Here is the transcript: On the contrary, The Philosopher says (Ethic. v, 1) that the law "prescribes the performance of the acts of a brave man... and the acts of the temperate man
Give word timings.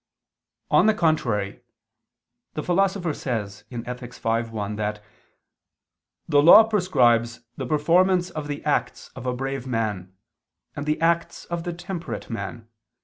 On 0.71 0.87
the 0.87 0.95
contrary, 0.95 1.61
The 2.55 2.63
Philosopher 2.63 3.13
says 3.13 3.65
(Ethic. 3.71 4.15
v, 4.15 4.29
1) 4.49 4.75
that 4.77 5.03
the 6.27 6.41
law 6.41 6.63
"prescribes 6.63 7.41
the 7.55 7.67
performance 7.67 8.31
of 8.31 8.47
the 8.47 8.65
acts 8.65 9.09
of 9.15 9.27
a 9.27 9.33
brave 9.35 9.67
man... 9.67 10.11
and 10.75 10.87
the 10.87 10.99
acts 11.01 11.45
of 11.45 11.65
the 11.65 11.73
temperate 11.73 12.31
man 12.31 12.67